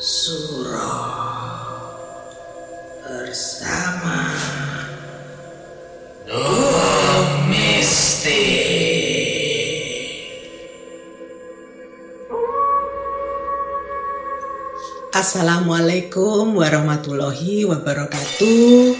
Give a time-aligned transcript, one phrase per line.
[0.00, 1.92] surah
[3.04, 4.32] bersama
[6.24, 6.72] Domestik.
[15.12, 18.96] Assalamualaikum warahmatullahi wabarakatuh.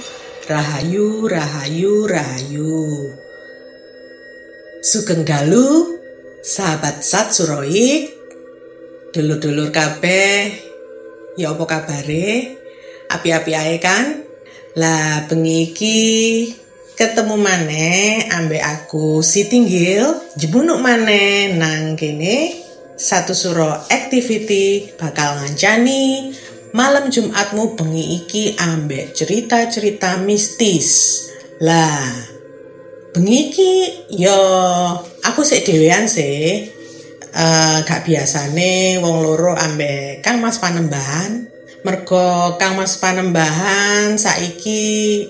[0.52, 3.16] Rahayu, rahayu, rahayu.
[4.84, 5.96] Sugeng Dalu,
[6.44, 8.12] sahabat Sat Suroik,
[9.16, 10.69] dulur-dulur kabeh
[11.36, 12.58] ya apa kabare?
[13.10, 14.22] Api-api ae kan?
[14.78, 16.00] Lah bengi iki
[16.94, 20.04] ketemu maneh ambek aku si Tinggil
[20.38, 22.54] jebunuk maneh nang kene
[22.94, 26.30] satu suro activity bakal ngancani
[26.70, 31.18] malam Jumatmu bengi iki ambek cerita-cerita mistis.
[31.60, 32.04] Lah,
[33.12, 33.72] bengi iki
[34.14, 34.38] yo
[35.24, 36.79] aku sik dhewean sih.
[37.30, 41.46] Eh gak biasane wong loro ambek Kang Mas Panembahan.
[41.86, 45.22] Mergo Kang Mas Panembahan saiki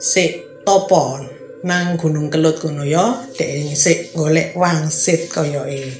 [0.00, 1.20] sik topo
[1.62, 5.84] nang Gunung Kelut kono yo dek sik golek wangsit koyoke.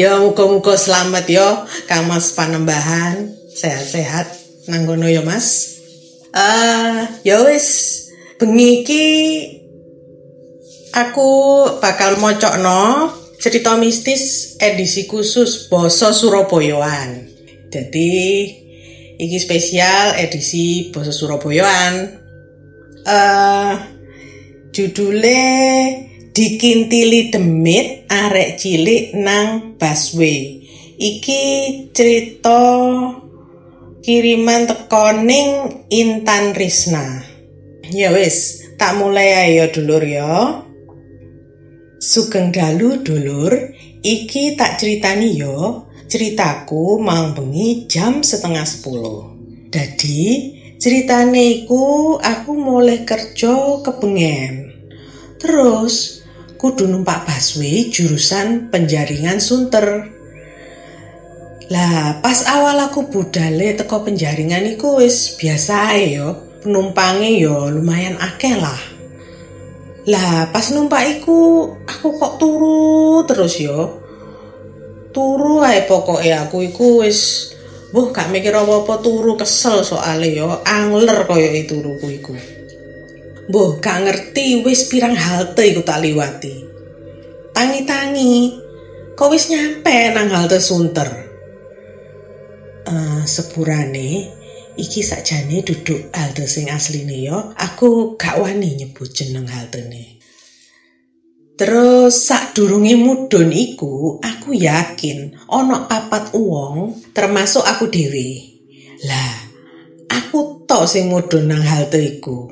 [0.00, 1.48] ya muga-muga selamat yo
[1.86, 4.26] Kang Mas Panembahan sehat-sehat
[4.66, 5.78] nang kono yo Mas.
[6.34, 7.94] Eh ya wis
[8.42, 9.06] bengi iki
[10.92, 11.30] aku
[11.80, 17.30] bakal mocokno cerita mistis edisi khusus Boso Surabayaan.
[17.70, 18.12] Jadi
[19.18, 21.94] iki spesial edisi Boso Surabayaan.
[23.06, 23.74] Eh
[24.74, 25.42] judule
[26.34, 30.62] dikintili demit arek cilik nang busway.
[30.98, 31.42] Iki
[31.94, 32.58] cerita
[34.02, 37.22] kiriman tekoning Intan Risna.
[37.88, 40.67] Ya wis, tak mulai ayo dulur ya.
[41.98, 43.50] Sugeng dalu dulur,
[44.06, 45.90] iki tak ceritani yo.
[46.08, 49.34] Ceritaku mang bengi jam setengah sepuluh.
[49.68, 54.72] Dadi ceritane iku aku mulai kerja kepengen.
[55.42, 56.24] Terus
[56.56, 60.08] kudu numpak busway jurusan penjaringan Sunter.
[61.68, 66.28] Lah pas awal aku budale teko penjaringan iku wis biasa yo.
[66.64, 68.87] Penumpange yo lumayan akeh lah.
[70.08, 74.00] Lah pas numpak iku aku kok turu terus yo.
[75.12, 77.52] Turu ae pokoke aku iku wis
[77.88, 82.36] Wah, gak mikir apa-apa turu kesel soalnya yo angler koyo turuku iku.
[83.48, 86.68] Mbah, gak ngerti wis pirang halte iku tak liwati.
[87.56, 88.60] Tangi-tangi,
[89.16, 91.08] kok wis nyampe nang halte Sunter.
[92.84, 94.36] Eh, sepurane
[94.78, 100.22] iki sakjane duduk halte sing asline yo, aku gak wani nyebut jeneng haltene.
[101.58, 108.54] Terus sak durunge mudhun iku, aku yakin ana papat wong termasuk aku dhewe.
[109.02, 109.34] Lah,
[110.06, 112.46] aku tok sing mudhun nang halte iku.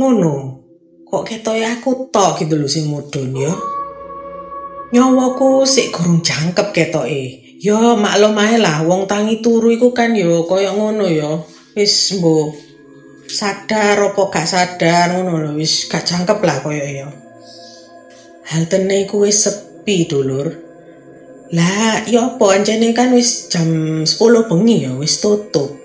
[0.00, 0.64] Ngono.
[1.06, 3.54] Kok ketoke aku tok gitu lho sing mudhun ya.
[4.90, 7.45] Nyawaku sik gurung jangkep ketoke.
[7.56, 11.40] Ya maklum ae lah wong tangi turu iku kan ya kaya ngono ya.
[11.72, 12.56] Wis mbok
[13.26, 17.08] sadar apa gak sadar ngono lho wis gak jangkep lah kaya ya.
[18.52, 20.68] Haltene iku wis sepi dulur.
[21.46, 25.78] Lah, ya apa anjene kan wis jam 10 bengi ya wis tutup.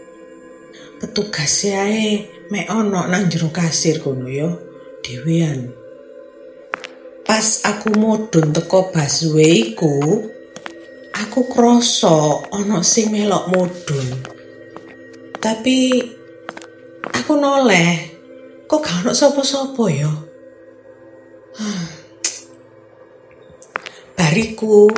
[0.98, 4.50] Petugas ae mek ono nang jero kasir kono ya,
[5.06, 5.72] dhewean.
[7.24, 10.26] Pas aku mudhun teko busway iku,
[11.22, 14.08] aku krasa ono sing melok mudhun.
[15.38, 16.02] Tapi
[17.06, 17.90] aku noleh,
[18.66, 20.12] kok gak ono sapa-sapa ya?
[24.18, 24.90] Bariku,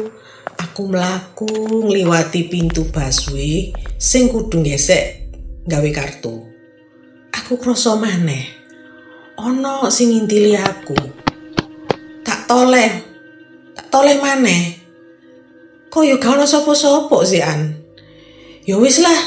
[0.59, 1.51] aku mlaku
[1.87, 5.27] ngliwati pintu busway sing kudu gesek
[5.67, 6.43] gawe kartu.
[7.33, 8.47] Aku krasa maneh.
[9.39, 10.95] Ana sing ngintili aku.
[12.23, 12.91] Tak toleh.
[13.73, 14.82] Tak toleh maneh.
[15.93, 17.69] Kok ya gak ono sapa-sapa sih an.
[18.65, 19.21] Ya wis lah.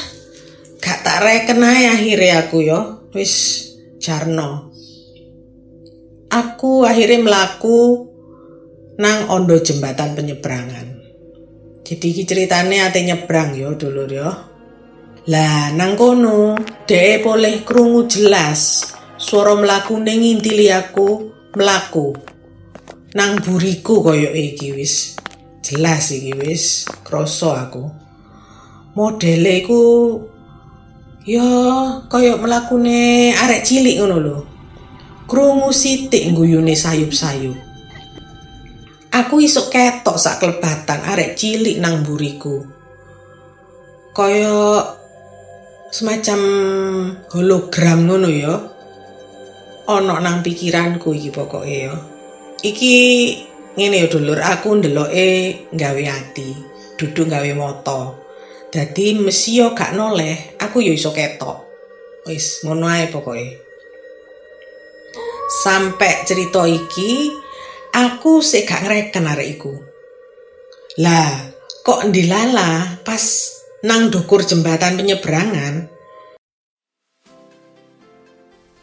[0.83, 3.07] Gak tak reken ae akhire aku ya.
[3.15, 3.63] Wis
[4.03, 4.75] jarno.
[6.27, 8.11] Aku akhirnya melaku
[8.99, 10.87] nang ondo jembatan penyeberangan.
[11.87, 14.31] Jadi iki ceritane ate nyebrang yo dulur yo.
[15.31, 22.11] Lah nang kono dhek boleh krungu jelas swara mlakune ngintili aku mlaku.
[23.15, 25.15] Nang buriku koyo iki wis.
[25.67, 27.91] Jelas iki wis krasa aku.
[28.95, 29.83] Modele iku
[31.27, 31.43] ya
[32.07, 34.39] koyo mlakune arek cilik ngono lho.
[35.27, 37.59] Krungu sithik guyune sayup-sayup.
[39.11, 42.63] Aku isuk ketok sak klebatan arek cilik nang buriku.
[44.15, 44.87] Kaya
[45.91, 46.41] semacam
[47.35, 48.55] hologram ngono ya
[49.91, 51.95] ono nang pikiranku iki pokoke ya
[52.63, 52.95] iki
[53.77, 54.41] ngene ya dulur.
[54.41, 55.29] Aku ndeloke
[55.71, 56.51] gawe ati
[56.97, 58.01] duduk gawe moto.
[58.73, 61.63] Dadi mesti yo gak noleh aku yo iso ketok.
[62.27, 63.63] Wis ngono ae pokoke.
[65.63, 67.31] Sampai cerita iki
[67.95, 69.73] aku sik gak ngreken arek iku.
[70.99, 71.31] Lah
[71.87, 73.23] kok ndilala pas
[73.87, 75.75] nang dukur jembatan penyeberangan?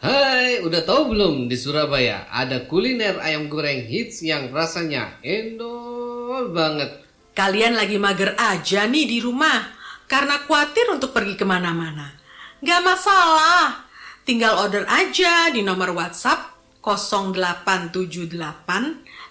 [0.03, 0.32] Hai,
[0.63, 7.03] udah tahu belum di Surabaya ada kuliner ayam goreng hits yang rasanya endol banget.
[7.35, 9.67] Kalian lagi mager aja nih di rumah
[10.07, 12.15] karena khawatir untuk pergi ke mana-mana.
[12.63, 13.83] Gak masalah,
[14.23, 18.31] tinggal order aja di nomor WhatsApp 0878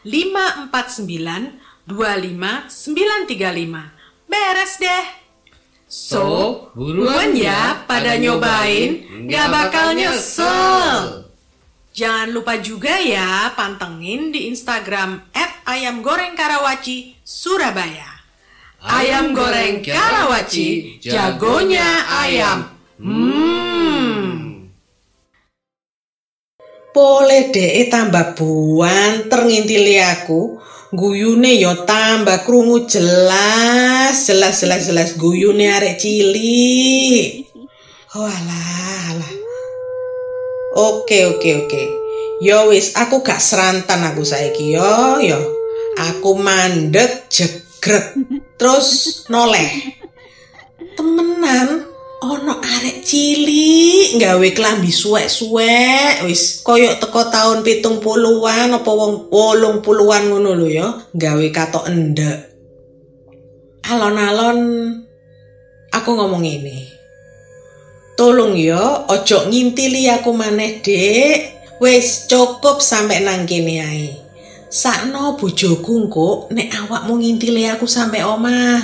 [0.04, 4.28] 549 25935.
[4.28, 5.21] Beres deh.
[5.92, 11.28] So, buruan ya pada nyobain, gak bakal nyesel.
[11.92, 15.20] Jangan lupa juga ya pantengin di Instagram
[15.68, 18.08] ayam goreng karawaci Surabaya.
[18.80, 22.72] Ayam goreng karawaci, jagonya ayam.
[22.96, 24.72] Hmm.
[26.96, 30.56] Boleh deh tambah buanter ngintili aku.
[30.92, 37.48] Guyune yo tambah krungu jelas, jelas jelas jelas guyune arek cilik.
[38.12, 39.34] Oh alah, alah.
[40.76, 41.82] Oke oke oke.
[42.44, 45.40] Yo wis aku gak serantan aku saiki yo yo.
[45.96, 48.12] Aku mandek jegrek
[48.60, 49.96] terus noleh.
[50.92, 51.88] Temenan
[52.20, 59.80] ono arek cilik gawe klambi suwek-suwek wis koyo teko tahun pitung puluhan apa wong wolung
[59.80, 60.86] puluhan ngono lho ya
[61.16, 62.51] gawe katok endek
[63.86, 64.58] alon-alon
[65.90, 66.88] aku ngomong ini.
[68.14, 71.36] Tolong ya ojo ngintili aku maneh dek
[71.80, 74.08] wis cukup sampai nang kene ae.
[74.72, 78.80] Sakno bojoku kok nek awakmu ngintili aku sampai omah.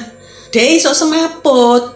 [0.51, 1.95] Dek iso semaput.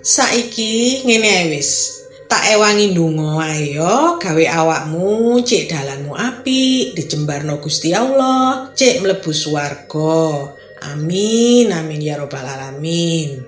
[0.00, 1.92] Saiki ngene ae wis.
[2.26, 9.30] Tak ewangi ndonga ae yo gawe awakmu cek dalanmu apik, dijembarno Gusti Allah, cek mlebu
[9.30, 10.55] swarga.
[10.92, 13.42] Amin, amin ya robbal alamin.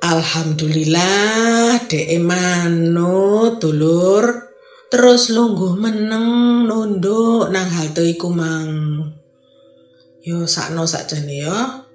[0.00, 4.48] Alhamdulillah dek manut dulur.
[4.86, 8.70] Terus lungguh meneng nunduk nang halte iku mang.
[10.22, 11.86] Yo sakno sakjane yo.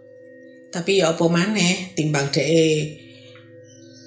[0.71, 2.95] tapi ya apa maneh timbang dhek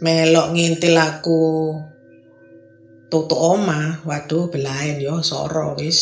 [0.01, 1.77] melok ngintil aku
[3.13, 6.01] tutuk oma waduh belain yo soro wis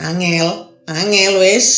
[0.00, 1.68] angel angel wis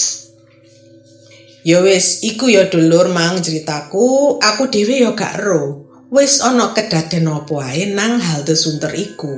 [1.67, 4.39] yo wis iku ya dulur mang ceritaku.
[4.39, 5.83] Aku dhewe yo gak ro
[6.15, 9.35] wis ana kedaden apa ae nang halte sunter iku.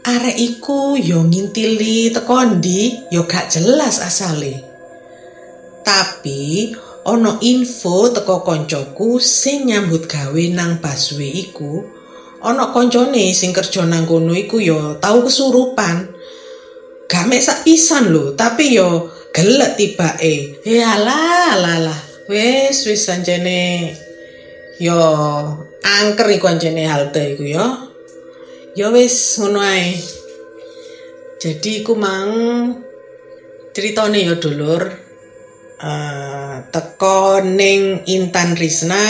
[0.00, 3.12] Arek iku yo ngintili teko ndi?
[3.12, 4.64] Yo gak jelas asale.
[5.84, 6.72] Tapi
[7.04, 11.84] ana info teko koncoku sing nyambut gawe nang busway iku.
[12.40, 16.08] Ana koncone sing kerja nang kono iku ya tau kesurupan.
[17.04, 23.90] Gak mek pisan lho tapi yo gelek tibake ya lah lah wis wis anjene.
[24.78, 24.96] Yo
[25.82, 27.66] angker iku anjene halte iku yo.
[28.78, 29.98] Yo wis ngono ae.
[31.42, 32.30] Jadi iku mang
[33.74, 35.10] ceritane yo dulur
[35.80, 39.00] Uh, teko ning Intan Risna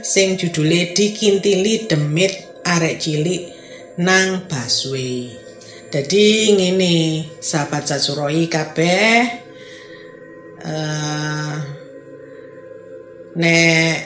[0.00, 3.52] sing judule dikintili demit arek cilik
[4.00, 5.28] nang busway.
[5.92, 6.94] Jadi ngene
[7.44, 9.43] sahabat Satsuroi kabeh
[10.64, 11.54] uh,
[13.36, 13.96] nek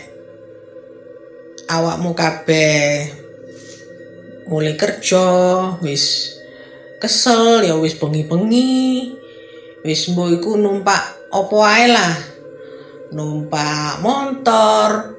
[1.70, 3.12] awakmu kabeh
[4.48, 5.26] mulai kerja
[5.84, 6.34] wis
[6.98, 9.14] kesel ya wis bengi-bengi
[9.86, 12.14] wis mbok iku numpak opo ae lah.
[13.08, 15.16] Numpak motor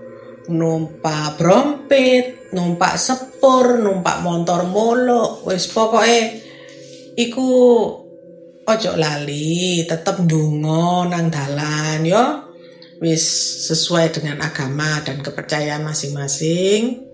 [0.49, 6.41] numpak brompet numpak sepur numpak motor molo wis pokoke
[7.17, 7.49] iku
[8.69, 12.25] ojo lali tetep ndonga nang dalan yo.
[13.01, 13.23] Wis
[13.65, 17.09] sesuai dengan agama dan kepercayaan masing-masing.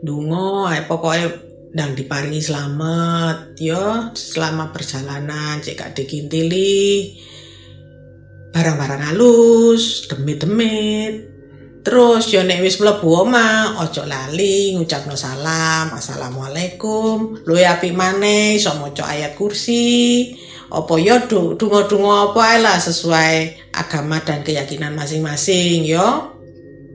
[0.00, 1.26] Dungo ae pokoke
[1.76, 4.14] dan diparingi selamat yo.
[4.16, 7.18] Selama perjalanan cek gak dikintili.
[8.54, 11.28] Barang-barang halus demit-demit.
[11.82, 17.42] Terus yo nek wis mlebu omah ojo lali ngucapno salam assalamualaikum.
[17.42, 20.30] Luwe api maneh iso maca ayat kursi
[20.72, 26.32] apa yo dungo-dungo apa lah sesuai agama dan keyakinan masing-masing yo.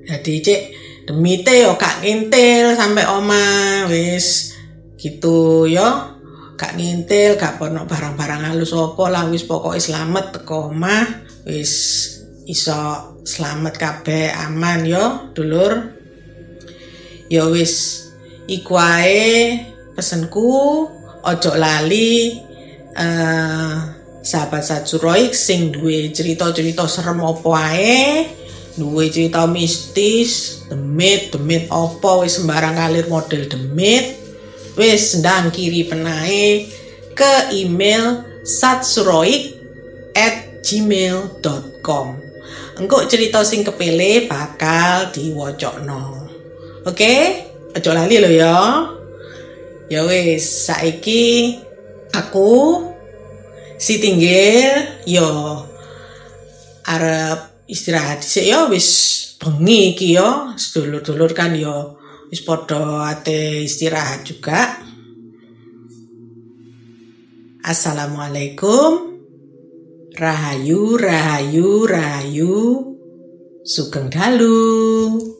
[0.10, 0.62] Jadi cek
[1.05, 4.57] demite yo gak ngintil sampai oma wis.
[4.98, 6.17] Gitu yo.
[6.57, 11.05] Gak ngintil gak pono barang-barang halus opo lah wis pokoknya selamat teko omah
[11.46, 11.74] wis
[12.50, 15.05] iso selamat kabeh aman yo
[15.38, 15.93] dulur.
[17.29, 18.10] Yo wis
[18.50, 19.62] iku ae
[19.93, 20.89] pesenku
[21.22, 22.46] ojo lali
[22.97, 23.75] eh
[24.25, 28.27] sahabat sajuroik sing duwe cerita-cerita serem opo ae
[28.75, 34.17] duwe cerita mistis demit demit opo wis sembarang kalir model demit
[34.75, 36.67] wis ndang kiri penae
[37.15, 39.55] ke email satsuroik
[40.17, 42.07] at gmail.com
[42.81, 46.27] engkau cerita sing kepele bakal diwocokno
[46.87, 47.13] oke?
[47.75, 48.57] Aja lali lo ya.
[49.91, 51.59] Ya wis saiki
[52.15, 52.87] aku
[53.77, 55.62] si tinggil yo
[56.89, 58.89] arep istirahat sik yo wis
[59.38, 60.57] bengi iki yo.
[60.57, 62.01] Sedulur-dulur kan yo
[62.34, 64.81] wis padha ate istirahat juga.
[67.62, 69.19] Assalamualaikum.
[70.17, 72.57] Rahayu, rahayu, rahayu.
[73.67, 75.37] Sugeng dalu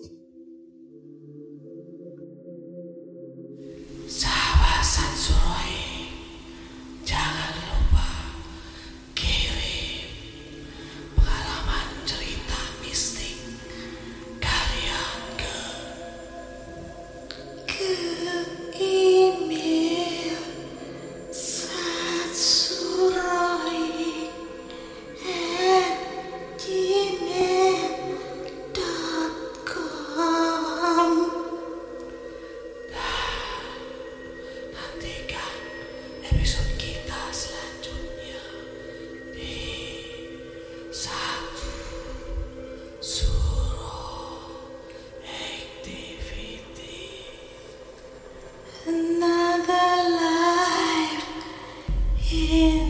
[52.48, 52.87] Feel